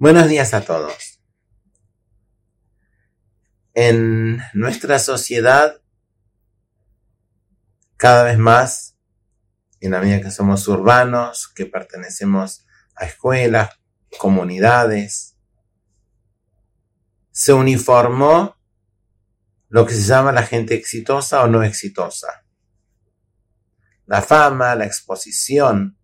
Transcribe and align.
Buenos 0.00 0.30
días 0.30 0.54
a 0.54 0.62
todos. 0.62 1.20
En 3.74 4.40
nuestra 4.54 4.98
sociedad, 4.98 5.82
cada 7.98 8.22
vez 8.22 8.38
más, 8.38 8.96
en 9.78 9.90
la 9.90 10.00
medida 10.00 10.22
que 10.22 10.30
somos 10.30 10.66
urbanos, 10.68 11.48
que 11.48 11.66
pertenecemos 11.66 12.66
a 12.96 13.04
escuelas, 13.04 13.78
comunidades, 14.16 15.36
se 17.30 17.52
uniformó 17.52 18.56
lo 19.68 19.84
que 19.84 19.92
se 19.92 20.08
llama 20.08 20.32
la 20.32 20.44
gente 20.44 20.76
exitosa 20.76 21.42
o 21.42 21.46
no 21.46 21.62
exitosa. 21.62 22.46
La 24.06 24.22
fama, 24.22 24.74
la 24.76 24.86
exposición 24.86 25.98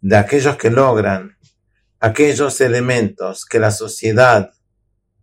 de 0.00 0.16
aquellos 0.16 0.56
que 0.56 0.70
logran 0.70 1.37
aquellos 2.00 2.60
elementos 2.60 3.44
que 3.44 3.58
la 3.58 3.70
sociedad 3.70 4.50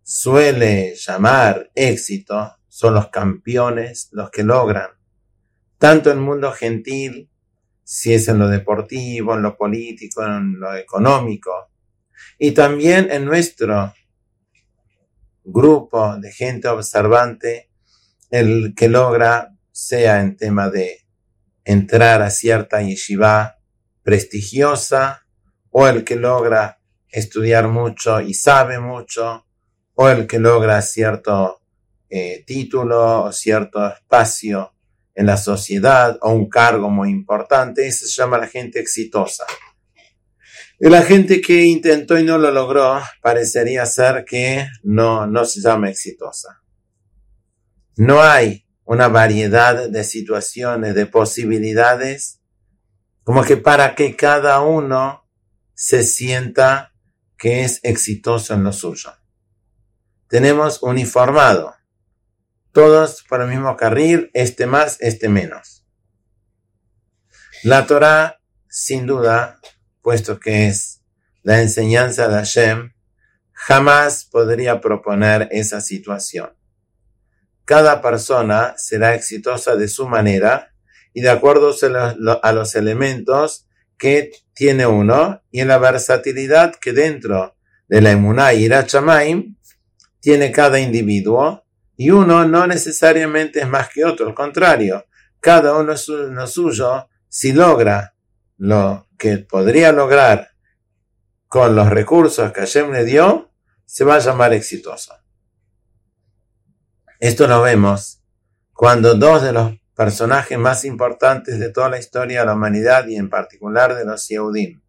suele 0.04 0.96
llamar 0.96 1.72
éxito 1.74 2.58
son 2.68 2.94
los 2.94 3.10
campeones, 3.10 4.10
los 4.12 4.30
que 4.30 4.44
logran, 4.44 4.90
tanto 5.78 6.12
el 6.12 6.20
mundo 6.20 6.52
gentil, 6.52 7.30
si 7.84 8.14
es 8.14 8.28
en 8.28 8.40
lo 8.40 8.48
deportivo, 8.48 9.36
en 9.36 9.44
lo 9.44 9.56
político, 9.56 10.26
en 10.26 10.60
lo 10.60 10.76
económico, 10.76 11.72
y 12.38 12.52
también 12.52 13.10
en 13.12 13.26
nuestro 13.26 13.94
grupo 15.44 16.18
de 16.18 16.32
gente 16.32 16.68
observante, 16.68 17.70
el 18.32 18.74
que 18.76 18.90
logra, 18.90 19.52
sea 19.72 20.22
en 20.22 20.38
tema 20.38 20.70
de 20.70 21.06
entrar 21.64 22.22
a 22.22 22.30
cierta 22.30 22.82
yeshiva 22.82 23.58
prestigiosa, 24.04 25.25
o 25.78 25.90
el 25.90 26.06
que 26.06 26.16
logra 26.16 26.80
estudiar 27.10 27.68
mucho 27.68 28.22
y 28.22 28.34
sabe 28.34 28.80
mucho, 28.80 29.46
o 29.96 30.08
el 30.08 30.26
que 30.26 30.40
logra 30.40 30.82
cierto 30.82 31.62
eh, 32.10 32.46
título 32.48 33.24
o 33.24 33.34
cierto 33.34 33.86
espacio 33.86 34.72
en 35.14 35.26
la 35.26 35.36
sociedad 35.36 36.18
o 36.22 36.32
un 36.32 36.48
cargo 36.48 36.90
muy 36.90 37.10
importante, 37.10 37.86
eso 37.86 38.06
se 38.06 38.22
llama 38.22 38.38
la 38.38 38.48
gente 38.48 38.80
exitosa. 38.80 39.46
Y 40.80 40.88
la 40.88 41.02
gente 41.02 41.42
que 41.42 41.66
intentó 41.66 42.18
y 42.18 42.24
no 42.24 42.38
lo 42.38 42.52
logró, 42.52 43.02
parecería 43.22 43.86
ser 43.86 44.24
que 44.24 44.70
no, 44.84 45.28
no 45.28 45.44
se 45.44 45.60
llama 45.60 45.90
exitosa. 45.90 46.64
No 47.98 48.22
hay 48.22 48.66
una 48.86 49.10
variedad 49.10 49.90
de 49.90 50.04
situaciones, 50.06 50.96
de 50.96 51.06
posibilidades, 51.06 52.40
como 53.26 53.44
que 53.44 53.58
para 53.58 53.94
que 53.94 54.16
cada 54.16 54.62
uno 54.62 55.25
se 55.76 56.04
sienta 56.04 56.94
que 57.38 57.64
es 57.64 57.80
exitoso 57.84 58.54
en 58.54 58.64
lo 58.64 58.74
suyo. 58.74 59.12
Tenemos 60.28 60.82
uniformado, 60.82 61.76
todos 62.72 63.24
por 63.30 63.42
el 63.42 63.50
mismo 63.50 63.78
carril, 63.78 64.32
este 64.34 64.66
más, 64.66 64.98
este 65.02 65.30
menos. 65.30 65.86
La 67.64 67.86
Torah, 67.86 68.42
sin 68.68 69.06
duda, 69.06 69.60
puesto 70.02 70.40
que 70.40 70.68
es 70.68 71.02
la 71.44 71.62
enseñanza 71.62 72.28
de 72.28 72.36
Hashem, 72.36 72.94
jamás 73.52 74.26
podría 74.26 74.82
proponer 74.82 75.48
esa 75.52 75.82
situación. 75.82 76.56
Cada 77.66 78.02
persona 78.02 78.76
será 78.78 79.16
exitosa 79.16 79.76
de 79.76 79.88
su 79.88 80.08
manera 80.08 80.74
y 81.14 81.22
de 81.22 81.30
acuerdo 81.30 81.76
a 82.44 82.52
los 82.52 82.76
elementos 82.76 83.68
que 83.98 84.32
tiene 84.54 84.86
uno 84.86 85.42
y 85.52 85.62
en 85.62 85.68
la 85.68 85.78
versatilidad 85.78 86.76
que 86.76 86.94
dentro 86.94 87.56
de 87.88 88.02
la 88.02 88.12
emuná 88.12 88.54
y 88.54 88.70
Chamaim 88.86 89.56
tiene 90.20 90.52
cada 90.52 90.80
individuo 90.80 91.64
y 91.98 92.10
uno 92.10 92.46
no 92.46 92.68
necesariamente 92.68 93.62
es 93.62 93.68
más 93.68 93.90
que 93.90 94.04
otro, 94.04 94.28
al 94.28 94.34
contrario, 94.34 95.06
cada 95.40 95.78
uno 95.78 95.94
es 95.94 96.08
lo 96.08 96.48
suyo 96.48 97.08
si 97.30 97.54
logra 97.54 98.16
lo 98.58 99.08
que 99.18 99.38
podría 99.38 99.92
lograr 99.92 100.52
con 101.48 101.76
los 101.76 101.90
recursos 101.90 102.52
que 102.52 102.62
Hashem 102.62 102.92
le 102.92 103.06
dio, 103.06 103.52
se 103.86 104.04
va 104.04 104.16
a 104.16 104.20
llamar 104.20 104.54
exitoso. 104.54 105.14
Esto 107.20 107.48
lo 107.48 107.62
vemos 107.62 108.22
cuando 108.74 109.16
dos 109.16 109.42
de 109.42 109.54
los 109.54 109.74
personajes 109.96 110.58
más 110.58 110.86
importantes 110.86 111.58
de 111.58 111.70
toda 111.70 111.90
la 111.90 112.00
historia 112.00 112.42
de 112.42 112.46
la 112.48 112.54
humanidad 112.54 113.08
y 113.08 113.16
en 113.16 113.30
particular 113.30 113.96
de 113.96 114.06
los 114.06 114.28
Yehudim, 114.28 114.82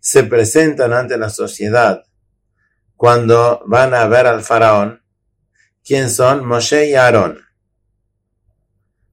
se 0.00 0.24
presentan 0.24 0.92
ante 0.92 1.16
la 1.16 1.30
sociedad 1.30 2.04
cuando 2.94 3.62
van 3.66 3.94
a 3.94 4.06
ver 4.06 4.26
al 4.26 4.42
faraón, 4.42 5.02
¿quién 5.84 6.10
son 6.10 6.44
Moshe 6.44 6.90
y 6.90 6.94
Aarón. 6.94 7.38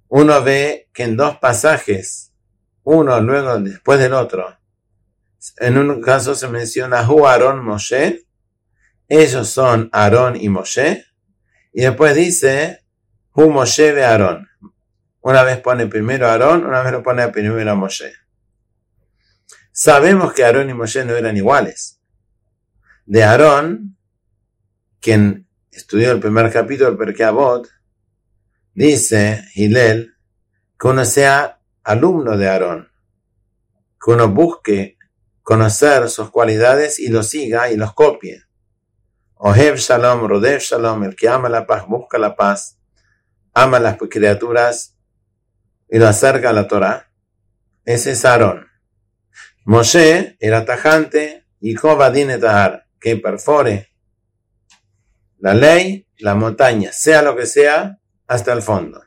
Uno 0.07 0.43
ve 0.43 0.89
que 0.91 1.03
en 1.03 1.15
dos 1.15 1.37
pasajes, 1.37 2.33
uno 2.83 3.21
luego 3.21 3.59
después 3.59 3.99
del 3.99 4.13
otro, 4.13 4.57
en 5.57 5.77
un 5.77 6.01
caso 6.01 6.33
se 6.35 6.47
menciona 6.47 7.07
Hu 7.07 7.27
Aarón 7.27 7.63
Moshe, 7.63 8.25
ellos 9.07 9.49
son 9.49 9.89
Aarón 9.91 10.35
y 10.35 10.49
Moshe, 10.49 11.05
y 11.71 11.81
después 11.83 12.15
dice 12.15 12.85
Hu 13.33 13.51
Moshe 13.51 13.91
ve 13.91 14.03
Aarón. 14.03 14.47
Una 15.25 15.41
vez 15.41 15.59
pone 15.59 15.87
primero 15.87 16.27
a 16.27 16.33
Aarón, 16.33 16.65
una 16.65 16.83
vez 16.83 16.91
lo 16.91 17.01
pone 17.01 17.27
primero 17.29 17.71
a 17.71 17.73
Moshe. 17.73 18.13
Sabemos 19.71 20.33
que 20.33 20.45
Aarón 20.45 20.69
y 20.69 20.75
Moshe 20.75 21.03
no 21.03 21.15
eran 21.15 21.35
iguales. 21.35 21.99
De 23.07 23.23
Aarón, 23.23 23.97
quien 24.99 25.47
estudió 25.71 26.11
el 26.11 26.19
primer 26.19 26.51
capítulo 26.51 26.89
del 26.89 26.99
Perkei 26.99 27.25
Avot, 27.25 27.67
dice 28.75 29.43
Hillel 29.55 30.13
que 30.79 30.87
uno 30.87 31.03
sea 31.03 31.59
alumno 31.83 32.37
de 32.37 32.47
Aarón, 32.47 32.91
que 33.99 34.11
uno 34.11 34.27
busque 34.29 34.99
conocer 35.41 36.07
sus 36.07 36.29
cualidades 36.29 36.99
y 36.99 37.07
los 37.07 37.29
siga 37.29 37.71
y 37.71 37.77
los 37.77 37.95
copie. 37.95 38.43
Ohev 39.37 39.77
Shalom, 39.77 40.27
Rodev 40.27 40.59
Shalom, 40.59 41.03
el 41.03 41.15
que 41.15 41.27
ama 41.27 41.49
la 41.49 41.65
paz, 41.65 41.87
busca 41.87 42.19
la 42.19 42.35
paz, 42.35 42.77
ama 43.55 43.79
las 43.79 43.97
criaturas 43.97 44.94
y 45.89 45.99
lo 45.99 46.07
acerca 46.07 46.49
a 46.49 46.53
la 46.53 46.67
Torah, 46.67 47.09
ese 47.85 48.11
es 48.11 48.25
Aarón. 48.25 48.67
Moshe 49.63 50.37
era 50.39 50.65
tajante 50.65 51.45
y 51.59 51.75
Jobadine 51.75 52.37
Tahar, 52.37 52.87
que 52.99 53.17
perfore 53.17 53.95
la 55.39 55.53
ley, 55.53 56.07
la 56.17 56.33
montaña, 56.33 56.91
sea 56.91 57.21
lo 57.21 57.35
que 57.35 57.45
sea, 57.45 57.99
hasta 58.27 58.53
el 58.53 58.61
fondo. 58.61 59.03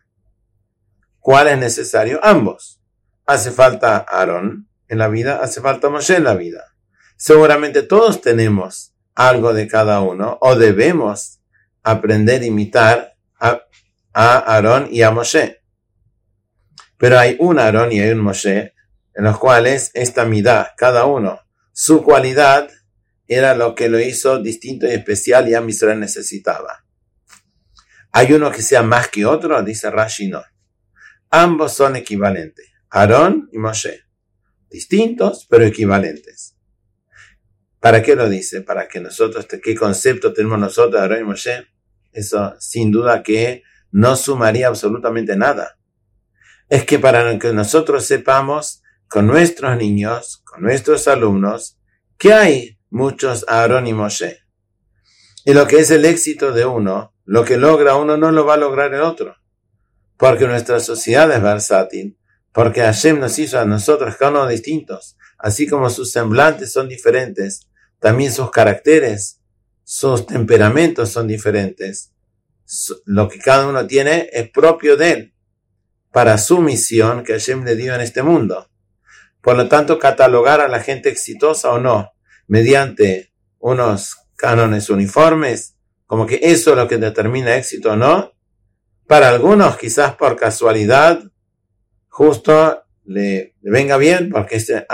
¿Cuál 1.18 1.48
es 1.48 1.58
necesario? 1.58 2.20
Ambos. 2.22 2.80
Hace 3.26 3.50
falta 3.50 3.98
Aarón 4.08 4.68
en 4.86 4.98
la 4.98 5.08
vida, 5.08 5.40
hace 5.42 5.60
falta 5.60 5.90
Moshe 5.90 6.16
en 6.16 6.24
la 6.24 6.34
vida. 6.34 6.76
Seguramente 7.16 7.82
todos 7.82 8.20
tenemos 8.20 8.94
algo 9.14 9.52
de 9.52 9.66
cada 9.66 10.00
uno 10.00 10.38
o 10.40 10.54
debemos 10.54 11.40
aprender 11.82 12.42
a 12.42 12.46
imitar 12.46 13.16
a, 13.40 13.62
a 14.12 14.38
Aarón 14.38 14.88
y 14.90 15.02
a 15.02 15.10
Moshe. 15.10 15.57
Pero 16.98 17.18
hay 17.18 17.36
un 17.38 17.58
Aarón 17.58 17.92
y 17.92 18.00
hay 18.00 18.10
un 18.10 18.18
Moshe, 18.18 18.74
en 19.14 19.24
los 19.24 19.38
cuales 19.38 19.90
esta 19.94 20.24
midá, 20.24 20.74
cada 20.76 21.06
uno, 21.06 21.40
su 21.72 22.02
cualidad 22.02 22.68
era 23.28 23.54
lo 23.54 23.74
que 23.74 23.88
lo 23.88 24.00
hizo 24.00 24.40
distinto 24.40 24.86
y 24.86 24.90
especial 24.90 25.48
y 25.48 25.54
a 25.54 25.60
necesitaba. 25.60 26.84
¿Hay 28.10 28.32
uno 28.32 28.50
que 28.50 28.62
sea 28.62 28.82
más 28.82 29.08
que 29.08 29.24
otro? 29.24 29.62
Dice 29.62 29.90
Rashi, 29.90 30.28
no. 30.28 30.42
Ambos 31.30 31.74
son 31.74 31.94
equivalentes. 31.94 32.66
Aarón 32.90 33.48
y 33.52 33.58
Moshe. 33.58 34.02
Distintos, 34.70 35.46
pero 35.48 35.64
equivalentes. 35.64 36.56
¿Para 37.80 38.02
qué 38.02 38.16
lo 38.16 38.28
dice? 38.28 38.62
Para 38.62 38.88
que 38.88 38.98
nosotros, 38.98 39.46
¿qué 39.62 39.76
concepto 39.76 40.32
tenemos 40.32 40.58
nosotros 40.58 40.94
de 40.94 41.00
Aarón 41.00 41.20
y 41.20 41.24
Moshe? 41.24 41.66
Eso 42.12 42.56
sin 42.58 42.90
duda 42.90 43.22
que 43.22 43.62
no 43.92 44.16
sumaría 44.16 44.66
absolutamente 44.66 45.36
nada 45.36 45.77
es 46.68 46.84
que 46.84 46.98
para 46.98 47.38
que 47.38 47.52
nosotros 47.52 48.04
sepamos 48.04 48.82
con 49.08 49.26
nuestros 49.26 49.76
niños, 49.76 50.42
con 50.44 50.62
nuestros 50.62 51.08
alumnos, 51.08 51.78
que 52.18 52.34
hay 52.34 52.78
muchos 52.90 53.44
Aarón 53.48 53.86
y 53.86 53.94
Moshe. 53.94 54.40
Y 55.44 55.54
lo 55.54 55.66
que 55.66 55.78
es 55.78 55.90
el 55.90 56.04
éxito 56.04 56.52
de 56.52 56.66
uno, 56.66 57.14
lo 57.24 57.44
que 57.44 57.56
logra 57.56 57.96
uno 57.96 58.16
no 58.16 58.30
lo 58.32 58.44
va 58.44 58.54
a 58.54 58.58
lograr 58.58 58.92
el 58.92 59.00
otro. 59.00 59.36
Porque 60.18 60.46
nuestra 60.46 60.80
sociedad 60.80 61.30
es 61.32 61.42
versátil, 61.42 62.18
porque 62.52 62.80
Hashem 62.80 63.18
nos 63.18 63.38
hizo 63.38 63.58
a 63.58 63.64
nosotros 63.64 64.16
cada 64.16 64.32
uno 64.32 64.48
distintos, 64.48 65.16
así 65.38 65.66
como 65.66 65.88
sus 65.88 66.10
semblantes 66.10 66.72
son 66.72 66.88
diferentes, 66.88 67.68
también 68.00 68.32
sus 68.32 68.50
caracteres, 68.50 69.40
sus 69.84 70.26
temperamentos 70.26 71.10
son 71.10 71.28
diferentes. 71.28 72.12
Lo 73.06 73.28
que 73.28 73.38
cada 73.38 73.68
uno 73.68 73.86
tiene 73.86 74.28
es 74.32 74.50
propio 74.50 74.96
de 74.96 75.12
él 75.12 75.34
para 76.18 76.36
su 76.36 76.60
misión 76.60 77.22
que 77.22 77.34
Hashem 77.34 77.62
le 77.62 77.76
dio 77.76 77.94
en 77.94 78.00
este 78.00 78.24
mundo. 78.24 78.68
Por 79.40 79.56
lo 79.56 79.68
tanto, 79.68 80.00
catalogar 80.00 80.60
a 80.60 80.66
la 80.66 80.80
gente 80.80 81.10
exitosa 81.10 81.70
o 81.70 81.78
no 81.78 82.10
mediante 82.48 83.32
unos 83.60 84.16
cánones 84.34 84.90
uniformes, 84.90 85.76
como 86.06 86.26
que 86.26 86.40
eso 86.42 86.72
es 86.72 86.76
lo 86.76 86.88
que 86.88 86.96
determina 86.98 87.54
éxito 87.54 87.92
o 87.92 87.96
no. 87.96 88.32
Para 89.06 89.28
algunos, 89.28 89.76
quizás 89.76 90.16
por 90.16 90.34
casualidad, 90.34 91.22
justo 92.08 92.82
le, 93.04 93.54
venga 93.60 93.96
bien, 93.96 94.30
porque 94.30 94.56
este, 94.56 94.88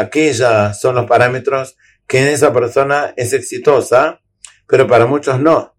son 0.78 0.94
los 0.94 1.06
parámetros 1.06 1.78
que 2.06 2.20
en 2.20 2.28
esa 2.28 2.52
persona 2.52 3.14
es 3.16 3.32
exitosa, 3.32 4.20
pero 4.68 4.86
para 4.86 5.06
muchos 5.06 5.40
no. 5.40 5.74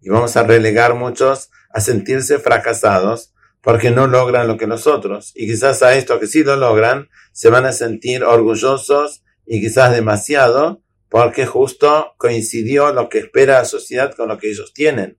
Y 0.00 0.08
vamos 0.08 0.36
a 0.36 0.44
relegar 0.44 0.94
muchos 0.94 1.50
a 1.70 1.80
sentirse 1.80 2.38
fracasados 2.38 3.33
porque 3.64 3.90
no 3.90 4.06
logran 4.06 4.46
lo 4.46 4.58
que 4.58 4.66
los 4.66 4.86
otros. 4.86 5.32
Y 5.34 5.46
quizás 5.46 5.82
a 5.82 5.96
esto 5.96 6.20
que 6.20 6.26
sí 6.26 6.44
lo 6.44 6.54
logran, 6.54 7.08
se 7.32 7.48
van 7.48 7.64
a 7.64 7.72
sentir 7.72 8.22
orgullosos 8.22 9.24
y 9.46 9.60
quizás 9.60 9.92
demasiado, 9.92 10.82
porque 11.08 11.46
justo 11.46 12.12
coincidió 12.18 12.92
lo 12.92 13.08
que 13.08 13.18
espera 13.18 13.60
la 13.60 13.64
sociedad 13.64 14.14
con 14.14 14.28
lo 14.28 14.38
que 14.38 14.50
ellos 14.50 14.72
tienen. 14.74 15.18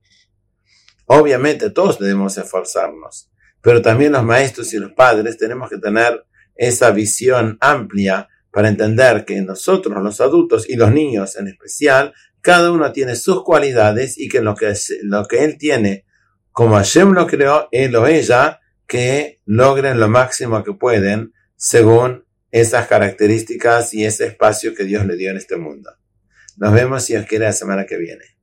Obviamente 1.06 1.70
todos 1.70 1.98
debemos 1.98 2.38
esforzarnos, 2.38 3.30
pero 3.60 3.82
también 3.82 4.12
los 4.12 4.24
maestros 4.24 4.72
y 4.72 4.78
los 4.78 4.92
padres 4.92 5.38
tenemos 5.38 5.68
que 5.68 5.78
tener 5.78 6.24
esa 6.54 6.92
visión 6.92 7.58
amplia 7.60 8.28
para 8.52 8.68
entender 8.68 9.24
que 9.24 9.40
nosotros, 9.42 10.02
los 10.02 10.20
adultos 10.20 10.68
y 10.68 10.76
los 10.76 10.90
niños 10.92 11.36
en 11.36 11.48
especial, 11.48 12.14
cada 12.40 12.70
uno 12.70 12.92
tiene 12.92 13.16
sus 13.16 13.42
cualidades 13.42 14.18
y 14.18 14.28
que 14.28 14.40
lo 14.40 14.54
que, 14.54 14.72
lo 15.02 15.26
que 15.26 15.44
él 15.44 15.58
tiene, 15.58 16.05
como 16.56 16.76
Hashem 16.76 17.12
lo 17.12 17.26
creó, 17.26 17.68
él 17.70 17.94
o 17.96 18.06
ella, 18.06 18.62
que 18.86 19.42
logren 19.44 20.00
lo 20.00 20.08
máximo 20.08 20.64
que 20.64 20.72
pueden 20.72 21.34
según 21.54 22.24
esas 22.50 22.86
características 22.86 23.92
y 23.92 24.06
ese 24.06 24.28
espacio 24.28 24.74
que 24.74 24.84
Dios 24.84 25.04
le 25.04 25.16
dio 25.16 25.30
en 25.30 25.36
este 25.36 25.58
mundo. 25.58 25.90
Nos 26.56 26.72
vemos 26.72 27.04
si 27.04 27.14
os 27.14 27.26
quiere 27.26 27.44
la 27.44 27.52
semana 27.52 27.84
que 27.84 27.98
viene. 27.98 28.35